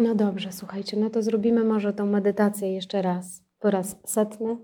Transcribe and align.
No 0.00 0.14
dobrze, 0.14 0.52
słuchajcie, 0.52 0.96
no 0.96 1.10
to 1.10 1.22
zrobimy 1.22 1.64
może 1.64 1.92
tą 1.92 2.06
medytację 2.06 2.72
jeszcze 2.72 3.02
raz, 3.02 3.44
po 3.58 3.70
raz 3.70 3.96
setny. 4.04 4.56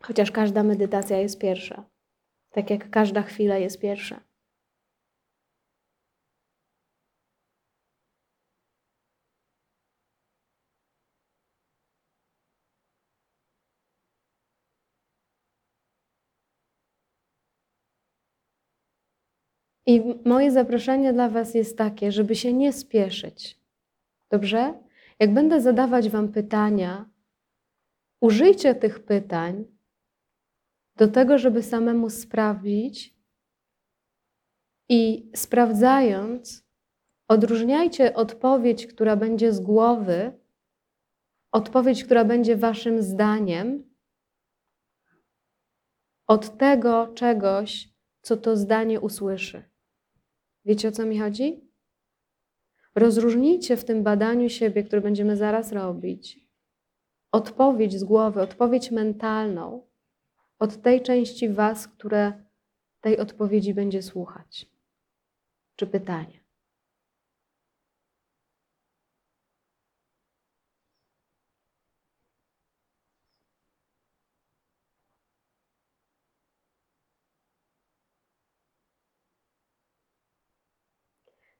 Chociaż 0.00 0.30
każda 0.30 0.62
medytacja 0.62 1.18
jest 1.18 1.38
pierwsza, 1.38 1.84
tak 2.50 2.70
jak 2.70 2.90
każda 2.90 3.22
chwila 3.22 3.56
jest 3.56 3.80
pierwsza. 3.80 4.25
I 19.86 20.02
moje 20.24 20.50
zaproszenie 20.50 21.12
dla 21.12 21.28
Was 21.28 21.54
jest 21.54 21.78
takie, 21.78 22.12
żeby 22.12 22.34
się 22.34 22.52
nie 22.52 22.72
spieszyć. 22.72 23.60
Dobrze? 24.30 24.74
Jak 25.18 25.34
będę 25.34 25.60
zadawać 25.60 26.08
Wam 26.08 26.32
pytania, 26.32 27.10
użyjcie 28.20 28.74
tych 28.74 29.04
pytań 29.04 29.64
do 30.96 31.08
tego, 31.08 31.38
żeby 31.38 31.62
samemu 31.62 32.10
sprawdzić 32.10 33.16
i 34.88 35.30
sprawdzając, 35.36 36.66
odróżniajcie 37.28 38.14
odpowiedź, 38.14 38.86
która 38.86 39.16
będzie 39.16 39.52
z 39.52 39.60
głowy, 39.60 40.32
odpowiedź, 41.52 42.04
która 42.04 42.24
będzie 42.24 42.56
Waszym 42.56 43.02
zdaniem, 43.02 43.96
od 46.26 46.58
tego 46.58 47.12
czegoś, 47.14 47.88
co 48.22 48.36
to 48.36 48.56
zdanie 48.56 49.00
usłyszy. 49.00 49.75
Wiecie 50.66 50.88
o 50.88 50.92
co 50.92 51.06
mi 51.06 51.18
chodzi? 51.18 51.70
Rozróżnijcie 52.94 53.76
w 53.76 53.84
tym 53.84 54.02
badaniu 54.02 54.48
siebie, 54.48 54.84
które 54.84 55.02
będziemy 55.02 55.36
zaraz 55.36 55.72
robić, 55.72 56.40
odpowiedź 57.32 57.98
z 57.98 58.04
głowy, 58.04 58.40
odpowiedź 58.40 58.90
mentalną 58.90 59.86
od 60.58 60.82
tej 60.82 61.02
części 61.02 61.48
Was, 61.48 61.88
które 61.88 62.44
tej 63.00 63.18
odpowiedzi 63.18 63.74
będzie 63.74 64.02
słuchać, 64.02 64.70
czy 65.76 65.86
pytania. 65.86 66.45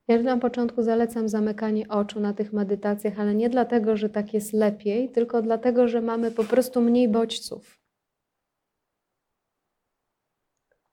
Ja 0.08 0.22
na 0.22 0.38
początku 0.38 0.82
zalecam 0.82 1.28
zamykanie 1.28 1.88
oczu 1.88 2.20
na 2.20 2.34
tych 2.34 2.52
medytacjach, 2.52 3.20
ale 3.20 3.34
nie 3.34 3.50
dlatego, 3.50 3.96
że 3.96 4.08
tak 4.08 4.34
jest 4.34 4.52
lepiej, 4.52 5.10
tylko 5.10 5.42
dlatego, 5.42 5.88
że 5.88 6.00
mamy 6.00 6.30
po 6.30 6.44
prostu 6.44 6.80
mniej 6.80 7.08
bodźców. 7.08 7.80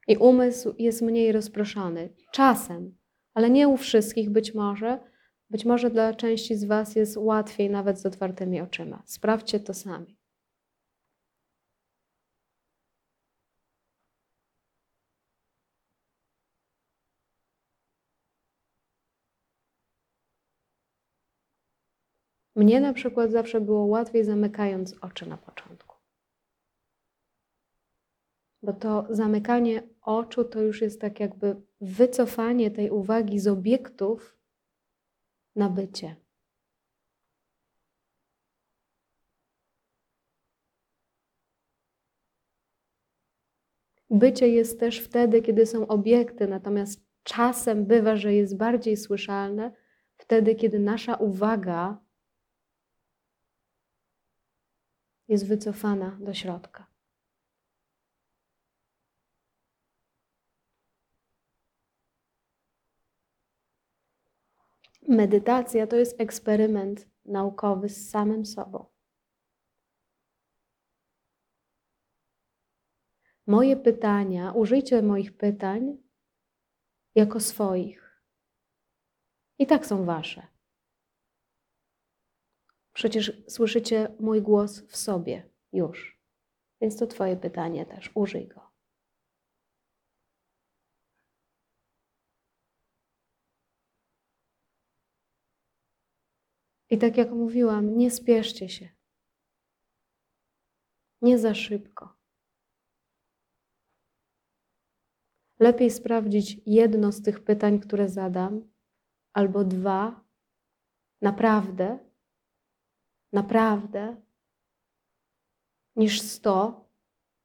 I 0.08 0.18
umysł 0.18 0.76
jest 0.80 1.02
mniej 1.02 1.32
rozproszony. 1.32 2.10
Czasem, 2.32 2.98
ale 3.34 3.50
nie 3.50 3.68
u 3.68 3.78
wszystkich 3.78 4.30
być 4.30 4.54
może. 4.54 5.00
Być 5.50 5.66
może 5.66 5.90
dla 5.90 6.14
części 6.14 6.56
z 6.56 6.64
Was 6.64 6.96
jest 6.96 7.18
łatwiej 7.18 7.70
nawet 7.70 8.00
z 8.00 8.06
otwartymi 8.06 8.62
oczyma. 8.62 9.04
Sprawdźcie 9.06 9.60
to 9.60 9.74
sami. 9.74 10.23
Mnie 22.64 22.82
na 22.82 22.94
przykład 22.94 23.32
zawsze 23.32 23.62
było 23.62 23.86
łatwiej 23.86 24.24
zamykając 24.24 24.96
oczy 25.02 25.30
na 25.30 25.38
początku. 25.38 25.96
Bo 28.62 28.74
to 28.74 29.08
zamykanie 29.10 29.84
oczu 30.02 30.44
to 30.44 30.62
już 30.62 30.82
jest 30.82 31.02
tak 31.02 31.20
jakby 31.20 31.62
wycofanie 31.82 32.72
tej 32.72 32.90
uwagi 32.90 33.40
z 33.40 33.48
obiektów 33.48 34.38
na 35.56 35.70
bycie. 35.70 36.16
Bycie 44.10 44.48
jest 44.48 44.80
też 44.80 45.00
wtedy, 45.00 45.42
kiedy 45.42 45.66
są 45.66 45.88
obiekty, 45.88 46.48
natomiast 46.48 47.06
czasem 47.24 47.86
bywa, 47.86 48.16
że 48.16 48.34
jest 48.34 48.58
bardziej 48.58 48.98
słyszalne 48.98 49.72
wtedy, 50.18 50.56
kiedy 50.56 50.80
nasza 50.80 51.16
uwaga 51.16 52.03
jest 55.28 55.48
wycofana 55.48 56.18
do 56.22 56.34
środka. 56.34 56.94
Medytacja 65.08 65.88
to 65.88 65.96
jest 65.96 66.22
eksperyment 66.22 67.10
naukowy 67.26 67.90
z 67.90 68.10
samym 68.10 68.46
sobą. 68.46 68.86
Moje 73.48 73.76
pytania, 73.78 74.52
użyjcie 74.52 75.02
moich 75.02 75.38
pytań 75.38 75.98
jako 77.16 77.40
swoich. 77.40 78.24
I 79.60 79.68
tak 79.68 79.86
są 79.86 80.06
wasze. 80.06 80.53
Przecież 82.94 83.44
słyszycie 83.48 84.16
mój 84.20 84.42
głos 84.42 84.82
w 84.82 84.98
sobie 84.98 85.50
już. 85.74 86.20
Więc 86.82 86.98
to 86.98 87.08
Twoje 87.08 87.38
pytanie 87.38 87.86
też. 87.86 88.12
Użyj 88.16 88.48
go. 88.48 88.74
I 96.90 96.98
tak 96.98 97.18
jak 97.18 97.32
mówiłam, 97.32 97.98
nie 97.98 98.12
spieszcie 98.12 98.70
się. 98.70 98.90
Nie 101.22 101.40
za 101.40 101.56
szybko. 101.56 102.16
Lepiej 105.60 105.92
sprawdzić 105.92 106.62
jedno 106.66 107.12
z 107.12 107.22
tych 107.22 107.44
pytań, 107.44 107.80
które 107.80 108.10
zadam, 108.10 108.72
albo 109.34 109.64
dwa, 109.64 110.26
naprawdę, 111.22 112.13
naprawdę, 113.34 114.22
niż 115.96 116.22
sto 116.22 116.86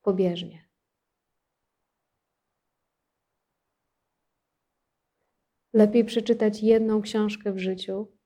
pobieżnie. 0.03 0.69
Lepiej 5.73 6.05
przeczytać 6.05 6.63
jedną 6.63 7.03
książkę 7.03 7.53
w 7.53 7.59
życiu, 7.59 8.17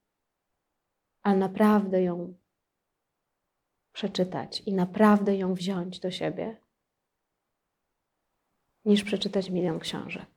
ale 1.22 1.36
naprawdę 1.36 2.02
ją 2.02 2.34
przeczytać 3.92 4.60
i 4.60 4.72
naprawdę 4.74 5.36
ją 5.36 5.54
wziąć 5.54 6.00
do 6.00 6.10
siebie, 6.10 6.62
niż 8.84 9.04
przeczytać 9.04 9.50
milion 9.50 9.78
książek. 9.78 10.31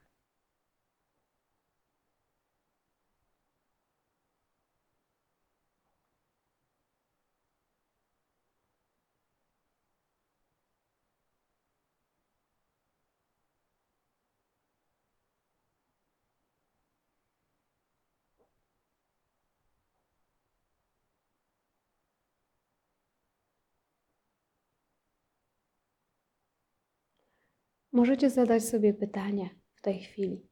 Możecie 27.96 28.30
zadać 28.30 28.64
sobie 28.64 28.94
pytanie 28.94 29.50
w 29.76 29.82
tej 29.82 30.00
chwili: 30.00 30.50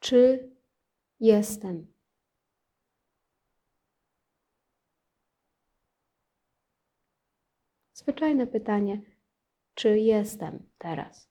Czy 0.00 0.50
jestem? 1.20 1.94
Zwyczajne 7.92 8.46
pytanie: 8.46 9.00
Czy 9.74 9.98
jestem 9.98 10.70
teraz? 10.78 11.28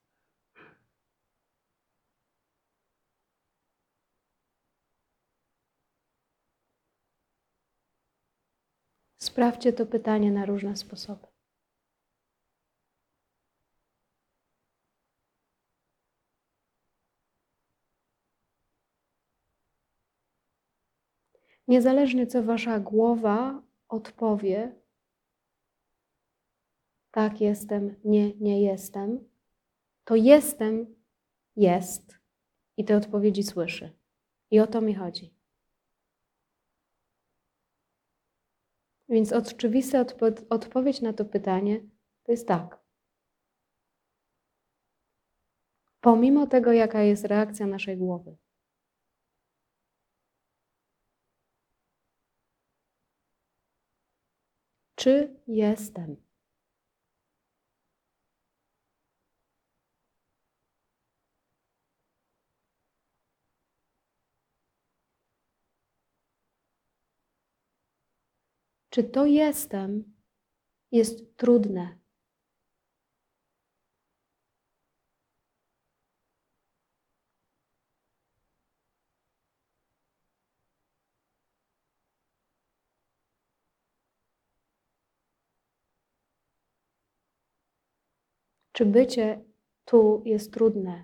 Sprawdźcie 9.17 9.73
to 9.73 9.85
pytanie 9.85 10.31
na 10.31 10.45
różne 10.45 10.75
sposoby. 10.75 11.36
Niezależnie 21.67 22.27
co 22.27 22.43
wasza 22.43 22.79
głowa 22.79 23.61
odpowie, 23.89 24.75
tak 27.11 27.41
jestem, 27.41 27.95
nie, 28.03 28.35
nie 28.35 28.61
jestem, 28.61 29.29
to 30.03 30.15
jestem, 30.15 30.95
jest 31.55 32.19
i 32.77 32.85
te 32.85 32.97
odpowiedzi 32.97 33.43
słyszy. 33.43 33.91
I 34.51 34.59
o 34.59 34.67
to 34.67 34.81
mi 34.81 34.95
chodzi. 34.95 35.33
Więc 39.09 39.33
oczywista 39.33 40.01
odpo 40.01 40.25
odpowiedź 40.49 41.01
na 41.01 41.13
to 41.13 41.25
pytanie 41.25 41.79
to 42.23 42.31
jest 42.31 42.47
tak. 42.47 42.79
Pomimo 46.01 46.47
tego, 46.47 46.71
jaka 46.71 47.01
jest 47.01 47.25
reakcja 47.25 47.67
naszej 47.67 47.97
głowy. 47.97 48.37
Czy 54.97 55.35
jestem? 55.47 56.15
Czy 68.89 69.03
to 69.03 69.25
jestem 69.25 70.15
jest 70.91 71.37
trudne? 71.37 71.97
Czy 88.77 88.85
bycie 88.85 89.43
tu 89.85 90.21
jest 90.25 90.53
trudne? 90.53 91.03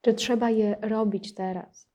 Czy 0.00 0.14
trzeba 0.14 0.50
je 0.50 0.76
robić 0.80 1.34
teraz? 1.34 1.88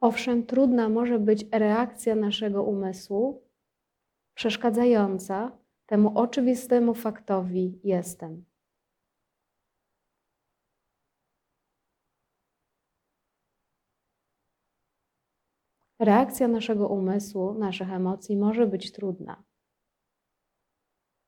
Owszem, 0.00 0.46
trudna 0.46 0.88
może 0.88 1.18
być 1.18 1.46
reakcja 1.52 2.14
naszego 2.14 2.62
umysłu, 2.62 3.42
przeszkadzająca 4.34 5.58
temu 5.86 6.18
oczywistemu 6.18 6.94
faktowi 6.94 7.80
jestem. 7.84 8.53
Reakcja 15.98 16.48
naszego 16.48 16.88
umysłu, 16.88 17.54
naszych 17.54 17.92
emocji 17.92 18.36
może 18.36 18.66
być 18.66 18.92
trudna. 18.92 19.44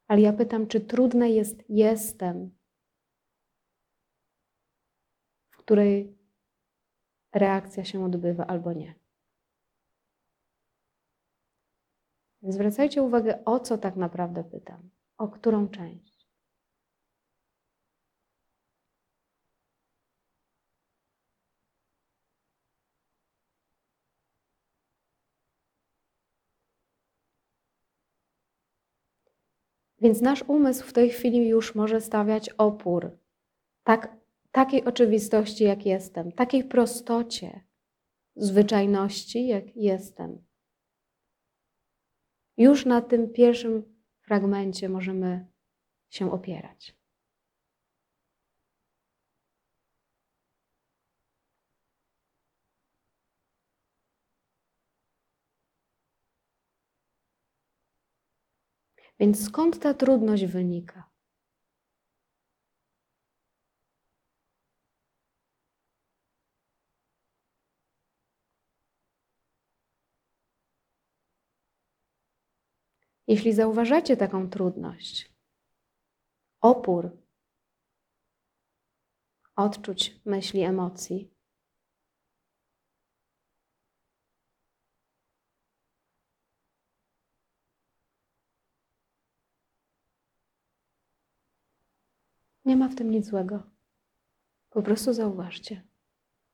Ale 0.08 0.20
ja 0.20 0.32
pytam, 0.32 0.66
czy 0.66 0.80
trudne 0.80 1.30
jest 1.30 1.64
jestem, 1.68 2.58
w 5.50 5.56
której 5.56 6.18
reakcja 7.34 7.84
się 7.84 8.04
odbywa 8.04 8.46
albo 8.46 8.72
nie. 8.72 8.94
Zwracajcie 12.42 13.02
uwagę, 13.02 13.44
o 13.44 13.60
co 13.60 13.78
tak 13.78 13.96
naprawdę 13.96 14.44
pytam, 14.44 14.90
o 15.18 15.28
którą 15.28 15.68
część. 15.68 16.15
Więc 30.06 30.20
nasz 30.20 30.44
umysł 30.46 30.86
w 30.86 30.92
tej 30.92 31.10
chwili 31.10 31.48
już 31.48 31.74
może 31.74 32.00
stawiać 32.00 32.48
opór. 32.48 33.18
Tak, 33.84 34.16
takiej 34.52 34.84
oczywistości, 34.84 35.64
jak 35.64 35.86
jestem, 35.86 36.32
takiej 36.32 36.64
prostocie, 36.64 37.60
zwyczajności, 38.36 39.46
jak 39.46 39.76
jestem. 39.76 40.44
Już 42.56 42.86
na 42.86 43.00
tym 43.00 43.32
pierwszym 43.32 43.96
fragmencie 44.20 44.88
możemy 44.88 45.46
się 46.10 46.32
opierać. 46.32 46.95
Więc 59.18 59.44
skąd 59.44 59.78
ta 59.80 59.94
trudność 59.94 60.46
wynika? 60.46 61.10
Jeśli 73.28 73.52
zauważacie 73.52 74.16
taką 74.16 74.50
trudność, 74.50 75.32
opór 76.60 77.10
odczuć 79.56 80.20
myśli, 80.24 80.62
emocji, 80.62 81.35
Nie 92.66 92.76
ma 92.76 92.88
w 92.88 92.94
tym 92.94 93.10
nic 93.10 93.26
złego. 93.26 93.62
Po 94.70 94.82
prostu 94.82 95.12
zauważcie. 95.12 95.82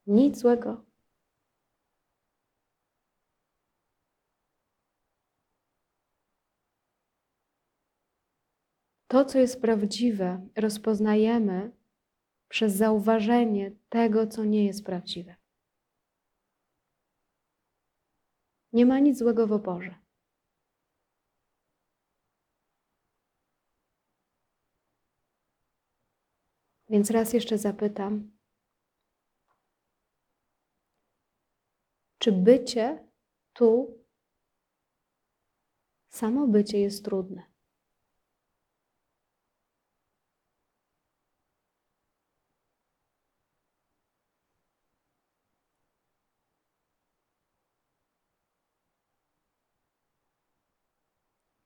Nic 0.07 0.39
złego. 0.39 0.85
To, 9.09 9.25
co 9.25 9.39
jest 9.39 9.61
prawdziwe, 9.61 10.49
rozpoznajemy 10.57 11.73
przez 12.49 12.75
zauważenie 12.75 13.77
tego, 13.89 14.27
co 14.27 14.45
nie 14.45 14.65
jest 14.65 14.85
prawdziwe. 14.85 15.37
Nie 18.73 18.87
ma 18.87 18.99
nic 18.99 19.19
złego 19.19 19.47
w 19.47 19.53
oporze. 19.53 20.02
Więc 26.93 27.11
raz 27.11 27.33
jeszcze 27.33 27.59
zapytam, 27.59 28.31
czy 32.19 32.33
bycie 32.33 33.09
tu, 33.53 33.99
samo 36.09 36.47
bycie 36.49 36.81
jest 36.81 37.05
trudne? 37.05 37.43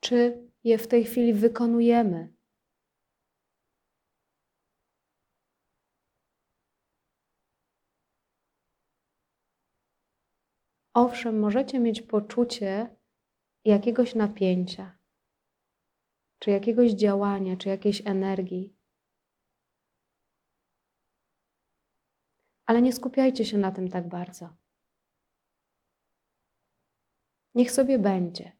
Czy 0.00 0.48
je 0.64 0.78
w 0.78 0.88
tej 0.88 1.04
chwili 1.04 1.34
wykonujemy? 1.34 2.35
Owszem, 10.96 11.38
możecie 11.38 11.80
mieć 11.80 12.02
poczucie 12.02 12.96
jakiegoś 13.64 14.14
napięcia, 14.14 14.98
czy 16.38 16.50
jakiegoś 16.50 16.92
działania, 16.92 17.56
czy 17.56 17.68
jakiejś 17.68 18.02
energii. 18.06 18.76
Ale 22.66 22.82
nie 22.82 22.92
skupiajcie 22.92 23.44
się 23.44 23.58
na 23.58 23.72
tym 23.72 23.88
tak 23.88 24.08
bardzo. 24.08 24.56
Niech 27.54 27.70
sobie 27.70 27.98
będzie. 27.98 28.55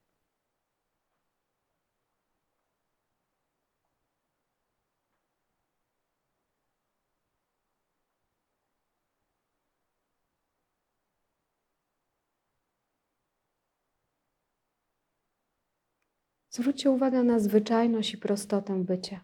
Zwróćcie 16.56 16.90
uwagę 16.90 17.22
na 17.22 17.38
zwyczajność 17.38 18.14
i 18.14 18.18
prostotę 18.18 18.84
bycia. 18.84 19.20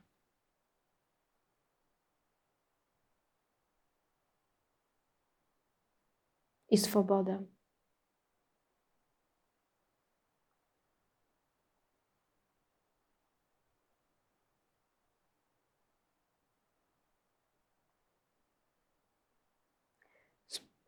I 6.69 6.79
swobodę. 6.79 7.45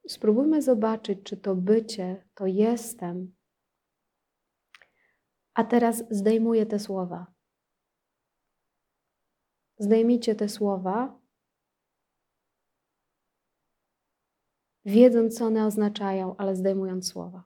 Spróbujmy 0.09 0.63
zobaczyć, 0.63 1.19
czy 1.25 1.37
to 1.37 1.55
bycie, 1.57 2.29
to 2.35 2.47
jestem. 2.47 3.35
A 5.55 5.65
teraz 5.65 6.05
zdejmuję 6.11 6.67
te 6.67 6.79
słowa. 6.79 7.27
Zdejmijcie 9.79 10.35
te 10.35 10.49
słowa, 10.49 11.19
wiedząc, 14.85 15.39
co 15.39 15.47
one 15.47 15.67
oznaczają, 15.67 16.37
ale 16.37 16.57
zdejmując 16.57 17.09
słowa. 17.09 17.45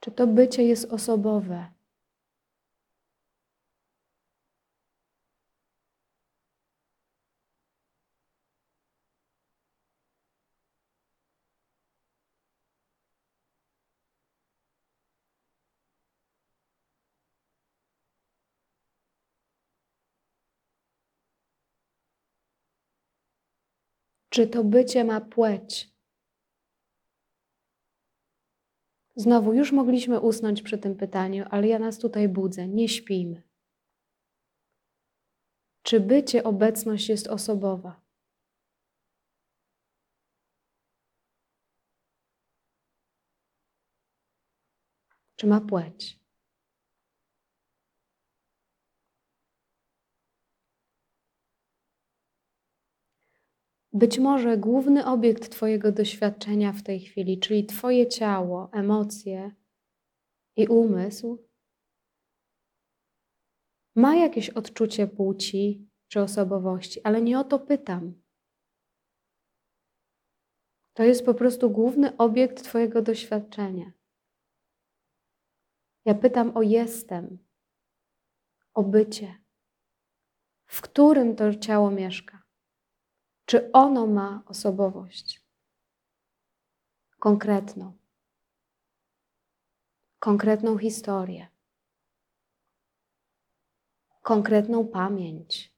Czy 0.00 0.10
to 0.10 0.26
bycie 0.26 0.62
jest 0.62 0.92
osobowe? 0.92 1.74
Czy 24.34 24.46
to 24.46 24.64
bycie 24.64 25.04
ma 25.04 25.20
płeć? 25.20 25.90
Znowu, 29.16 29.52
już 29.52 29.72
mogliśmy 29.72 30.20
usnąć 30.20 30.62
przy 30.62 30.78
tym 30.78 30.96
pytaniu, 30.96 31.44
ale 31.50 31.68
ja 31.68 31.78
nas 31.78 31.98
tutaj 31.98 32.28
budzę. 32.28 32.68
Nie 32.68 32.88
śpijmy. 32.88 33.42
Czy 35.82 36.00
bycie, 36.00 36.44
obecność 36.44 37.08
jest 37.08 37.26
osobowa? 37.26 38.00
Czy 45.36 45.46
ma 45.46 45.60
płeć? 45.60 46.23
Być 53.96 54.18
może 54.18 54.58
główny 54.58 55.06
obiekt 55.06 55.50
Twojego 55.50 55.92
doświadczenia 55.92 56.72
w 56.72 56.82
tej 56.82 57.00
chwili, 57.00 57.38
czyli 57.38 57.66
Twoje 57.66 58.08
ciało, 58.08 58.70
emocje 58.72 59.54
i 60.56 60.66
umysł, 60.68 61.48
ma 63.96 64.16
jakieś 64.16 64.50
odczucie 64.50 65.06
płci 65.06 65.90
czy 66.08 66.20
osobowości, 66.20 67.00
ale 67.04 67.22
nie 67.22 67.38
o 67.38 67.44
to 67.44 67.58
pytam. 67.58 68.22
To 70.96 71.02
jest 71.02 71.26
po 71.26 71.34
prostu 71.34 71.70
główny 71.70 72.16
obiekt 72.16 72.64
Twojego 72.64 73.02
doświadczenia. 73.02 73.92
Ja 76.04 76.14
pytam 76.14 76.56
o 76.56 76.62
jestem, 76.62 77.38
o 78.74 78.82
bycie, 78.82 79.34
w 80.66 80.80
którym 80.80 81.36
to 81.36 81.54
ciało 81.54 81.90
mieszka. 81.90 82.43
Czy 83.46 83.72
ono 83.72 84.06
ma 84.06 84.42
osobowość? 84.46 85.44
Konkretną. 87.18 87.92
Konkretną 90.18 90.78
historię. 90.78 91.48
Konkretną 94.22 94.88
pamięć. 94.88 95.74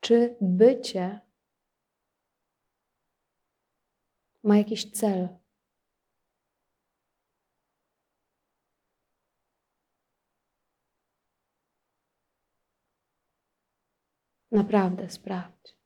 Czy 0.00 0.36
bycie 0.40 1.20
ma 4.44 4.56
jakiś 4.58 4.90
cel. 4.90 5.28
Naprawdę 14.50 15.10
sprawdź. 15.10 15.76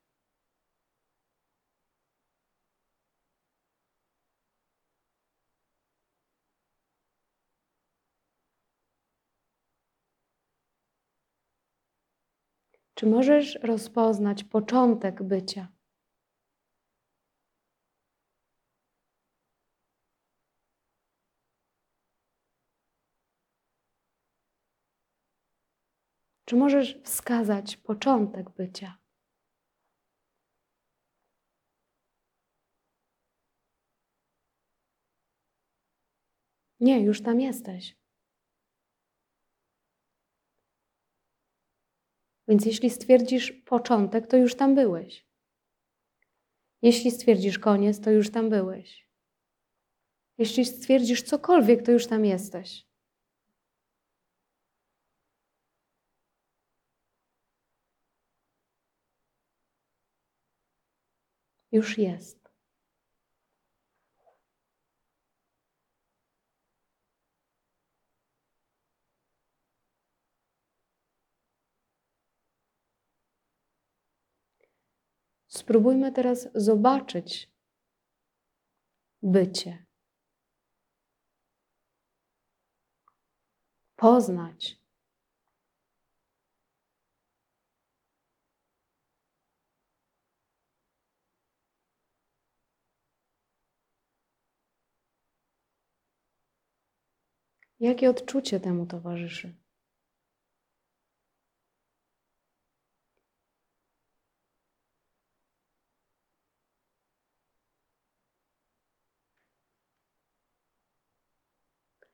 Czy 12.95 13.07
możesz 13.07 13.59
rozpoznać 13.63 14.45
początek 14.45 15.23
bycia? 15.23 15.78
Czy 26.49 26.57
możesz 26.57 26.99
wskazać 27.05 27.77
początek 27.77 28.51
bycia? 28.51 28.99
Nie, 36.81 37.01
już 37.01 37.23
tam 37.23 37.41
jesteś. 37.41 37.97
Więc 42.49 42.67
jeśli 42.67 42.91
stwierdzisz 42.91 43.53
początek, 43.53 44.27
to 44.27 44.37
już 44.37 44.55
tam 44.55 44.75
byłeś. 44.75 45.27
Jeśli 46.83 47.11
stwierdzisz 47.11 47.59
koniec, 47.59 48.01
to 48.01 48.11
już 48.11 48.31
tam 48.31 48.51
byłeś. 48.51 49.09
Jeśli 50.39 50.65
stwierdzisz 50.65 51.23
cokolwiek, 51.23 51.83
to 51.83 51.93
już 51.93 52.07
tam 52.07 52.25
jesteś. 52.25 52.88
Już 61.79 61.99
jest. 61.99 62.39
Spróbujmy 75.47 76.13
teraz 76.13 76.49
zobaczyć 76.55 77.53
bycie, 79.23 79.87
poznać 83.97 84.81
Jakie 97.81 98.11
odczucie 98.11 98.61
temu 98.61 98.87
towarzyszy? 98.87 99.55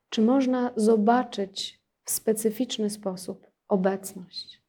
Czy 0.09 0.21
można 0.21 0.73
zobaczyć 0.75 1.81
w 2.03 2.11
specyficzny 2.11 2.89
sposób 2.89 3.47
obecność? 3.67 4.61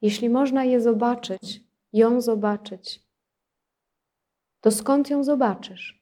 Jeśli 0.00 0.30
można 0.30 0.64
je 0.64 0.80
zobaczyć, 0.80 1.60
ją 1.92 2.20
zobaczyć, 2.20 3.02
to 4.60 4.70
skąd 4.70 5.10
ją 5.10 5.24
zobaczysz? 5.24 6.01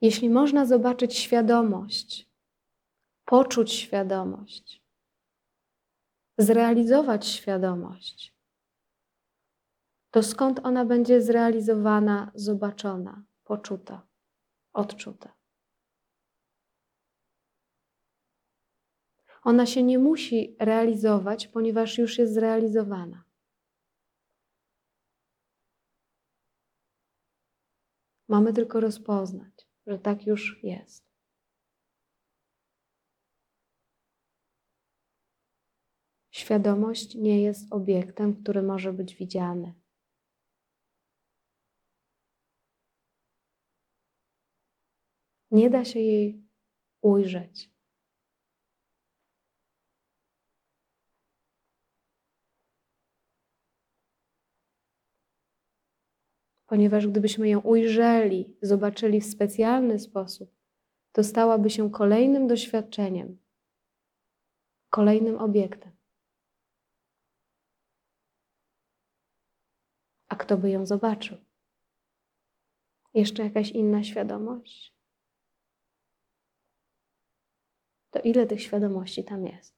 Jeśli 0.00 0.30
można 0.30 0.66
zobaczyć 0.66 1.16
świadomość, 1.16 2.28
poczuć 3.24 3.72
świadomość, 3.72 4.82
zrealizować 6.38 7.26
świadomość, 7.26 8.34
to 10.10 10.22
skąd 10.22 10.60
ona 10.62 10.84
będzie 10.84 11.22
zrealizowana, 11.22 12.32
zobaczona, 12.34 13.22
poczuta, 13.44 14.06
odczuta? 14.72 15.38
Ona 19.42 19.66
się 19.66 19.82
nie 19.82 19.98
musi 19.98 20.56
realizować, 20.58 21.46
ponieważ 21.46 21.98
już 21.98 22.18
jest 22.18 22.34
zrealizowana. 22.34 23.24
Mamy 28.28 28.52
tylko 28.52 28.80
rozpoznać, 28.80 29.67
że 29.88 29.98
tak 29.98 30.26
już 30.26 30.62
jest. 30.62 31.08
Świadomość 36.30 37.14
nie 37.14 37.42
jest 37.42 37.72
obiektem, 37.72 38.42
który 38.42 38.62
może 38.62 38.92
być 38.92 39.14
widziany. 39.14 39.74
Nie 45.50 45.70
da 45.70 45.84
się 45.84 46.00
jej 46.00 46.42
ujrzeć. 47.02 47.77
Ponieważ 56.68 57.06
gdybyśmy 57.06 57.48
ją 57.48 57.60
ujrzeli, 57.60 58.56
zobaczyli 58.62 59.20
w 59.20 59.26
specjalny 59.26 59.98
sposób, 59.98 60.54
to 61.12 61.24
stałaby 61.24 61.70
się 61.70 61.90
kolejnym 61.90 62.46
doświadczeniem, 62.46 63.38
kolejnym 64.90 65.38
obiektem. 65.38 65.92
A 70.28 70.36
kto 70.36 70.56
by 70.56 70.70
ją 70.70 70.86
zobaczył? 70.86 71.36
Jeszcze 73.14 73.44
jakaś 73.44 73.70
inna 73.70 74.04
świadomość? 74.04 74.94
To 78.10 78.20
ile 78.20 78.46
tych 78.46 78.62
świadomości 78.62 79.24
tam 79.24 79.46
jest? 79.46 79.77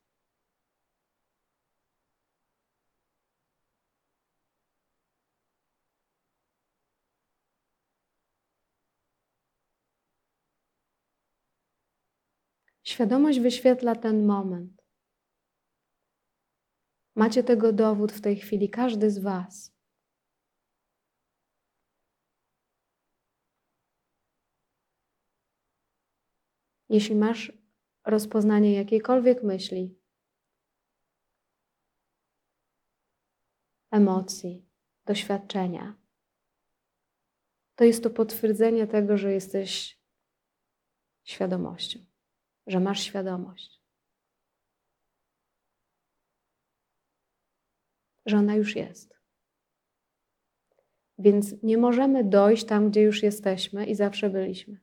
Świadomość 12.91 13.41
wyświetla 13.41 13.97
ten 13.97 14.27
moment. 14.27 14.83
Macie 17.17 17.45
tego 17.45 17.73
dowód 17.73 18.13
w 18.13 18.21
tej 18.21 18.37
chwili, 18.37 18.71
każdy 18.71 19.11
z 19.11 19.19
Was. 19.19 19.73
Jeśli 26.89 27.15
masz 27.15 27.53
rozpoznanie 28.07 28.75
jakiejkolwiek 28.75 29.43
myśli, 29.43 29.99
emocji, 33.91 34.69
doświadczenia, 35.07 35.97
to 37.75 37.85
jest 37.85 38.03
to 38.03 38.11
potwierdzenie 38.11 38.87
tego, 38.87 39.19
że 39.19 39.33
jesteś 39.33 40.01
świadomością 41.25 42.10
że 42.71 42.81
masz 42.81 43.01
świadomość, 43.01 43.81
że 48.27 48.37
ona 48.37 48.55
już 48.55 48.77
jest. 48.77 49.21
Więc 51.19 51.63
nie 51.63 51.79
możemy 51.79 52.25
dojść 52.25 52.65
tam, 52.65 52.91
gdzie 52.91 53.03
już 53.03 53.23
jesteśmy 53.23 53.87
i 53.87 53.95
zawsze 53.95 54.31
byliśmy. 54.31 54.81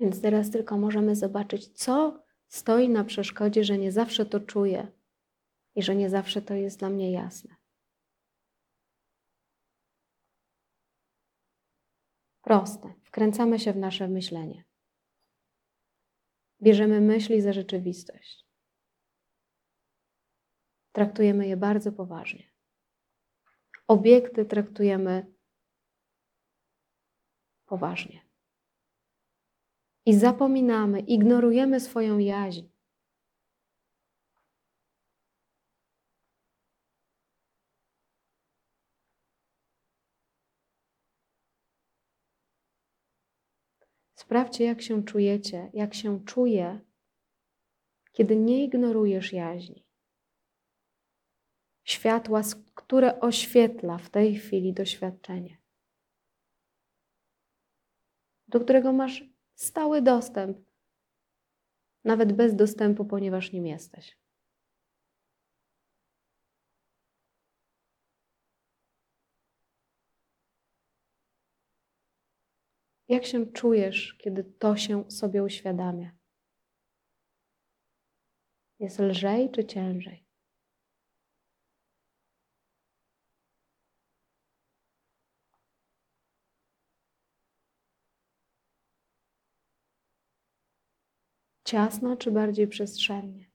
Więc 0.00 0.22
teraz 0.22 0.50
tylko 0.50 0.78
możemy 0.78 1.16
zobaczyć, 1.16 1.68
co 1.68 2.24
stoi 2.48 2.88
na 2.88 3.04
przeszkodzie, 3.04 3.64
że 3.64 3.78
nie 3.78 3.92
zawsze 3.92 4.26
to 4.26 4.40
czuję, 4.40 4.99
i 5.80 5.82
że 5.82 5.96
nie 5.96 6.10
zawsze 6.10 6.42
to 6.42 6.54
jest 6.54 6.78
dla 6.78 6.90
mnie 6.90 7.12
jasne. 7.12 7.56
Proste. 12.42 12.94
Wkręcamy 13.04 13.58
się 13.58 13.72
w 13.72 13.76
nasze 13.76 14.08
myślenie. 14.08 14.64
Bierzemy 16.62 17.00
myśli 17.00 17.40
za 17.40 17.52
rzeczywistość. 17.52 18.46
Traktujemy 20.92 21.46
je 21.46 21.56
bardzo 21.56 21.92
poważnie. 21.92 22.50
Obiekty 23.88 24.44
traktujemy 24.44 25.34
poważnie. 27.66 28.28
I 30.06 30.14
zapominamy, 30.14 31.00
ignorujemy 31.00 31.80
swoją 31.80 32.18
jaźń. 32.18 32.69
Sprawdźcie, 44.30 44.64
jak 44.64 44.82
się 44.82 45.04
czujecie, 45.04 45.70
jak 45.74 45.94
się 45.94 46.24
czuje, 46.24 46.80
kiedy 48.12 48.36
nie 48.36 48.64
ignorujesz 48.64 49.32
jaźni. 49.32 49.86
Światła, 51.84 52.42
które 52.74 53.20
oświetla 53.20 53.98
w 53.98 54.10
tej 54.10 54.34
chwili 54.36 54.72
doświadczenie, 54.72 55.58
do 58.48 58.60
którego 58.60 58.92
masz 58.92 59.24
stały 59.54 60.02
dostęp, 60.02 60.58
nawet 62.04 62.32
bez 62.32 62.54
dostępu, 62.54 63.04
ponieważ 63.04 63.52
nim 63.52 63.66
jesteś. 63.66 64.18
Jak 73.10 73.26
się 73.26 73.46
czujesz, 73.46 74.14
kiedy 74.18 74.44
to 74.44 74.76
się 74.76 75.10
sobie 75.10 75.42
uświadamia? 75.42 76.10
Jest 78.78 78.98
lżej 78.98 79.50
czy 79.50 79.64
ciężej? 79.64 80.26
Ciasno 91.64 92.16
czy 92.16 92.30
bardziej 92.30 92.68
przestrzennie? 92.68 93.49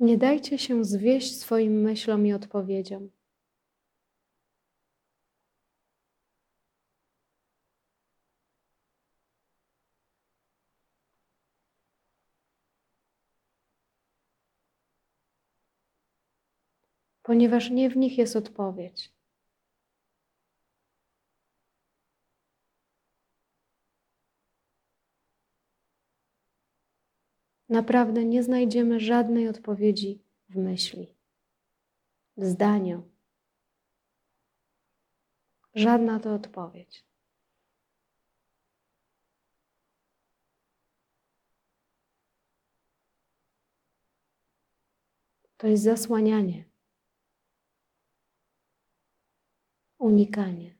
Nie 0.00 0.18
dajcie 0.18 0.58
się 0.58 0.84
zwieść 0.84 1.40
swoim 1.40 1.80
myślom 1.80 2.26
i 2.26 2.32
odpowiedziom. 2.32 3.10
Ponieważ 17.22 17.70
nie 17.70 17.90
w 17.90 17.96
nich 17.96 18.18
jest 18.18 18.36
odpowiedź. 18.36 19.19
Naprawdę 27.70 28.24
nie 28.24 28.42
znajdziemy 28.42 29.00
żadnej 29.00 29.48
odpowiedzi 29.48 30.22
w 30.48 30.56
myśli, 30.56 31.14
w 32.36 32.44
zdaniu. 32.44 33.10
Żadna 35.74 36.20
to 36.20 36.34
odpowiedź. 36.34 37.04
To 45.56 45.66
jest 45.66 45.82
zasłanianie, 45.84 46.64
unikanie, 49.98 50.78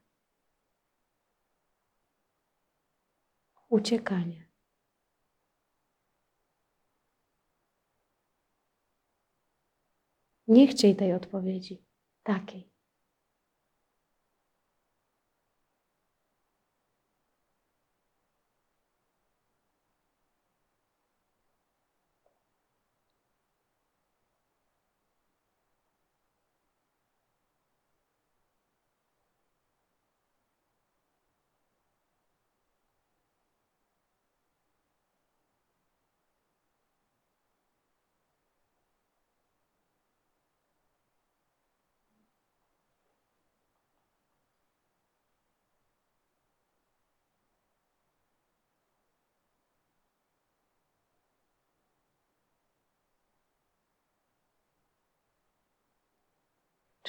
uciekanie. 3.69 4.50
Nie 10.51 10.67
chciej 10.67 10.97
tej 10.97 11.13
odpowiedzi 11.13 11.83
takiej. 12.23 12.70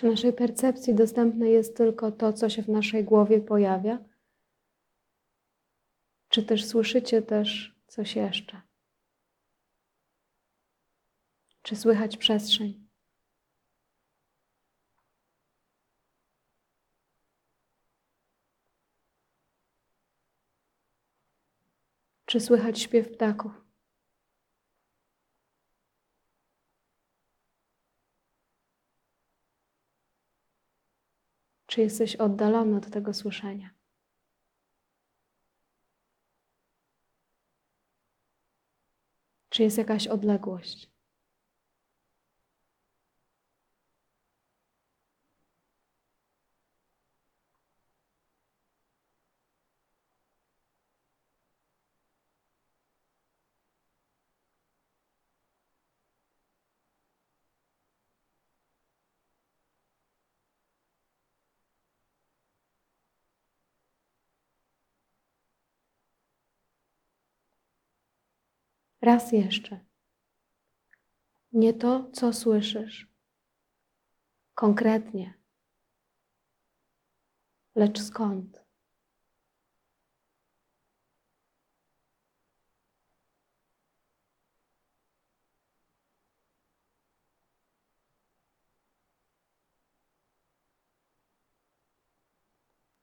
Czy 0.01 0.07
naszej 0.07 0.33
percepcji 0.33 0.95
dostępne 0.95 1.49
jest 1.49 1.77
tylko 1.77 2.11
to, 2.11 2.33
co 2.33 2.49
się 2.49 2.63
w 2.63 2.69
naszej 2.69 3.03
głowie 3.03 3.41
pojawia? 3.41 3.99
Czy 6.29 6.43
też 6.43 6.65
słyszycie 6.65 7.21
też 7.21 7.75
coś 7.87 8.15
jeszcze? 8.15 8.61
Czy 11.61 11.75
słychać 11.75 12.17
przestrzeń? 12.17 12.87
Czy 22.25 22.39
słychać 22.39 22.79
śpiew 22.79 23.11
ptaków? 23.11 23.70
Czy 31.71 31.81
jesteś 31.81 32.15
oddalony 32.15 32.77
od 32.77 32.89
tego 32.89 33.13
słyszenia? 33.13 33.69
Czy 39.49 39.63
jest 39.63 39.77
jakaś 39.77 40.07
odległość? 40.07 40.90
Raz 69.01 69.31
jeszcze. 69.31 69.79
Nie 71.53 71.73
to, 71.73 72.09
co 72.13 72.33
słyszysz 72.33 73.11
konkretnie, 74.55 75.33
lecz 77.75 78.01
skąd. 78.01 78.61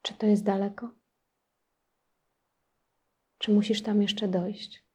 Czy 0.02 0.14
to 0.14 0.26
jest 0.26 0.44
daleko? 0.44 0.90
Czy 3.38 3.52
musisz 3.52 3.82
tam 3.82 4.02
jeszcze 4.02 4.28
dojść? 4.28 4.87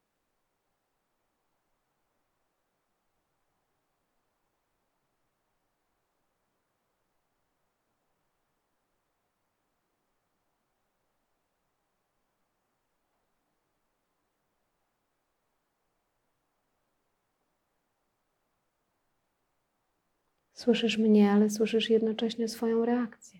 Słyszysz 20.63 20.97
mnie, 20.97 21.31
ale 21.31 21.49
słyszysz 21.49 21.89
jednocześnie 21.89 22.47
swoją 22.47 22.85
reakcję. 22.85 23.39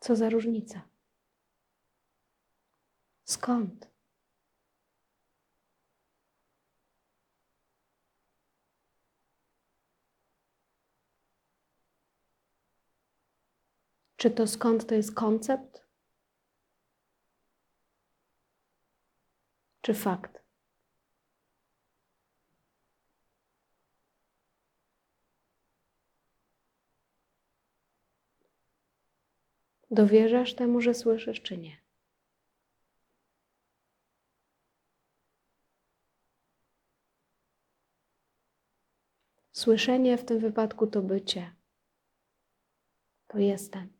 Co 0.00 0.16
za 0.16 0.30
różnica? 0.30 0.88
Skąd? 3.24 3.90
Czy 14.16 14.30
to 14.30 14.46
skąd 14.46 14.86
to 14.86 14.94
jest 14.94 15.14
koncept? 15.14 15.85
Czy 19.86 19.94
fakt? 19.94 20.42
Dowierzasz 29.90 30.54
temu, 30.54 30.80
że 30.80 30.94
słyszysz, 30.94 31.42
czy 31.42 31.58
nie? 31.58 31.76
Słyszenie 39.52 40.18
w 40.18 40.24
tym 40.24 40.38
wypadku 40.38 40.86
to 40.86 41.02
bycie. 41.02 41.54
To 43.26 43.38
jestem. 43.38 43.95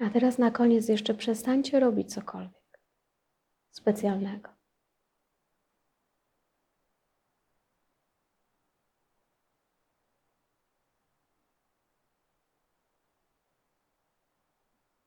A 0.00 0.10
teraz 0.10 0.38
na 0.38 0.50
koniec 0.50 0.88
jeszcze 0.88 1.14
przestańcie 1.14 1.80
robić 1.80 2.14
cokolwiek 2.14 2.80
specjalnego. 3.70 4.58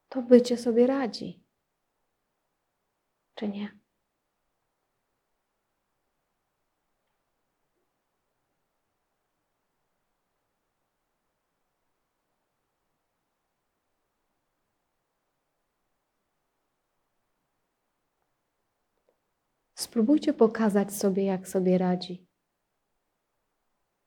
To 0.09 0.21
bycie 0.21 0.57
sobie 0.57 0.87
radzi, 0.87 1.43
czy 3.35 3.47
nie? 3.47 3.80
Spróbujcie 19.91 20.33
pokazać 20.33 20.93
sobie, 20.93 21.23
jak 21.23 21.47
sobie 21.47 21.77
radzi. 21.77 22.27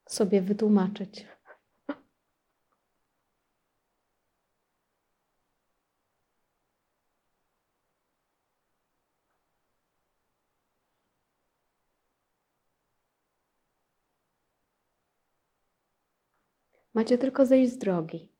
sobie 0.08 0.42
wytłumaczyć. 0.42 1.26
Macie 16.94 17.18
tylko 17.18 17.46
zejść 17.46 17.72
z 17.72 17.78
drogi. 17.78 18.33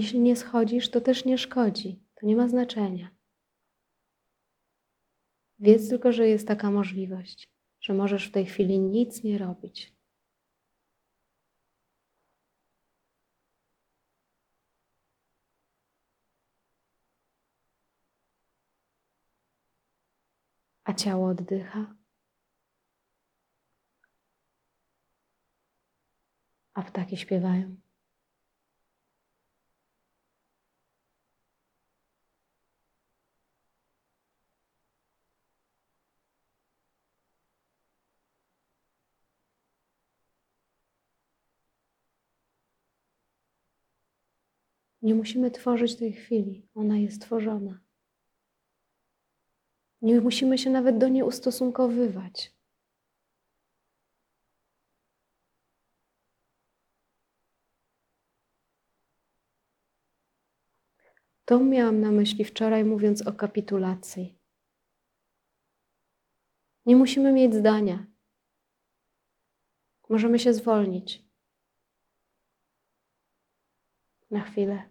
Jeśli 0.00 0.20
nie 0.20 0.36
schodzisz, 0.36 0.90
to 0.90 1.00
też 1.00 1.24
nie 1.24 1.38
szkodzi. 1.38 2.02
To 2.14 2.26
nie 2.26 2.36
ma 2.36 2.48
znaczenia. 2.48 3.10
Wiedz 5.58 5.88
tylko, 5.88 6.12
że 6.12 6.28
jest 6.28 6.48
taka 6.48 6.70
możliwość, 6.70 7.48
że 7.80 7.94
możesz 7.94 8.28
w 8.28 8.32
tej 8.32 8.46
chwili 8.46 8.78
nic 8.78 9.24
nie 9.24 9.38
robić. 9.38 9.92
A 20.84 20.94
ciało 20.94 21.28
oddycha. 21.28 21.94
A 26.74 26.82
ptaki 26.82 27.16
śpiewają. 27.16 27.89
Nie 45.02 45.14
musimy 45.14 45.50
tworzyć 45.50 45.96
tej 45.96 46.12
chwili, 46.12 46.68
ona 46.74 46.98
jest 46.98 47.22
tworzona. 47.22 47.80
Nie 50.02 50.20
musimy 50.20 50.58
się 50.58 50.70
nawet 50.70 50.98
do 50.98 51.08
niej 51.08 51.22
ustosunkowywać. 51.22 52.54
To 61.44 61.60
miałam 61.60 62.00
na 62.00 62.10
myśli 62.10 62.44
wczoraj, 62.44 62.84
mówiąc 62.84 63.26
o 63.26 63.32
kapitulacji. 63.32 64.38
Nie 66.86 66.96
musimy 66.96 67.32
mieć 67.32 67.54
zdania. 67.54 68.06
Możemy 70.08 70.38
się 70.38 70.54
zwolnić. 70.54 71.24
Na 74.30 74.40
chwilę 74.40 74.89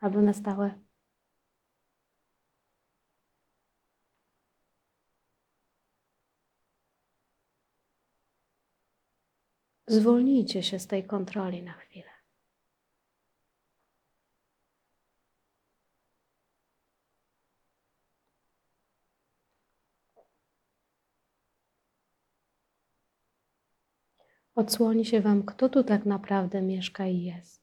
albo 0.00 0.20
na 0.22 0.32
stałe. 0.32 0.74
Zwolnijcie 9.86 10.62
się 10.62 10.78
z 10.78 10.86
tej 10.86 11.04
kontroli 11.04 11.62
na 11.62 11.72
chwilę. 11.72 12.10
Odsłoni 24.54 25.04
się 25.04 25.20
Wam, 25.20 25.42
kto 25.42 25.68
tu 25.68 25.84
tak 25.84 26.06
naprawdę 26.06 26.62
mieszka 26.62 27.06
i 27.06 27.22
jest. 27.22 27.59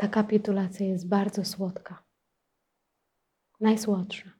Ta 0.00 0.08
kapitulacja 0.08 0.86
jest 0.86 1.08
bardzo 1.08 1.44
słodka. 1.44 2.04
Najsłodsza. 3.60 4.30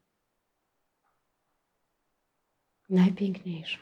Najpiękniejsza. 2.88 3.78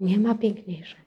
Nie 0.00 0.18
ma 0.18 0.34
piękniejszej. 0.34 1.04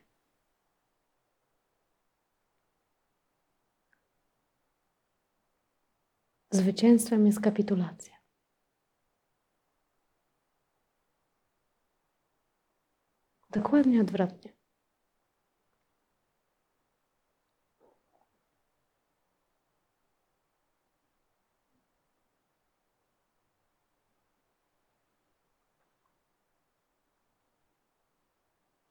Zwycięstwem 6.50 7.26
jest 7.26 7.40
kapitulacja. 7.40 8.20
Dokładnie 13.50 14.00
odwrotnie. 14.00 14.59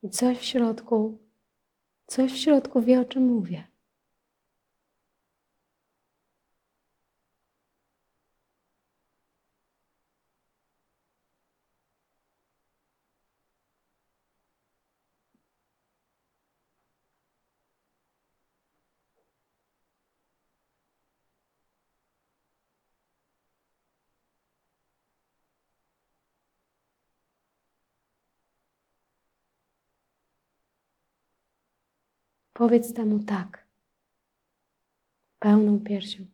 I 0.03 0.09
coś 0.09 0.38
w 0.38 0.43
środku, 0.43 1.17
coś 2.07 2.33
w 2.33 2.38
środku 2.38 2.81
wie, 2.81 2.99
o 2.99 3.05
czym 3.05 3.23
mówię. 3.23 3.67
Powiedz 32.59 32.93
temu 32.93 33.19
tak, 33.19 33.67
pełną 35.39 35.79
piersią. 35.79 36.25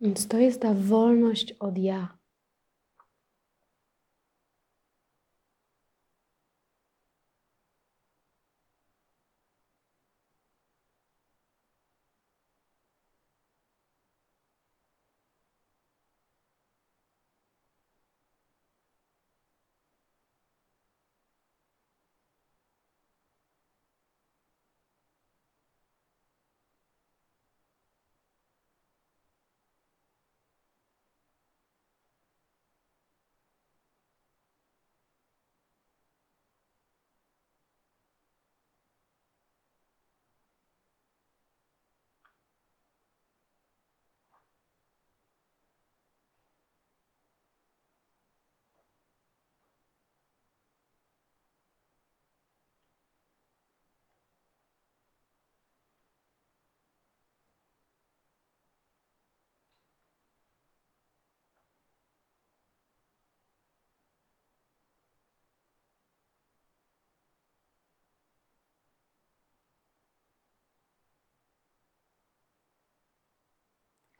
Więc 0.00 0.28
to 0.28 0.38
jest 0.38 0.60
ta 0.60 0.74
wolność 0.74 1.52
od 1.52 1.78
ja. 1.78 2.19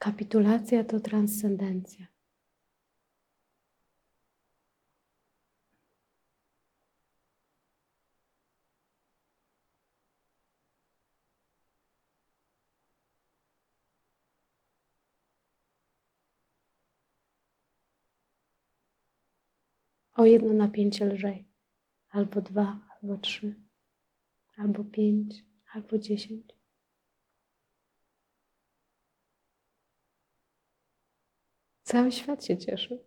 Kapitulacja 0.01 0.85
to 0.85 1.01
transcendencja. 1.01 2.07
O 20.13 20.25
jedno 20.25 20.53
napięcie 20.53 21.05
lżej, 21.07 21.49
albo 22.11 22.41
dwa, 22.41 22.81
albo 22.91 23.19
trzy, 23.19 23.55
albo 24.57 24.85
pięć, 24.85 25.45
albo 25.75 25.99
dziesięć. 25.99 26.60
Cały 31.91 32.13
świat 32.13 32.45
się 32.45 32.59
cieszy. 32.59 32.99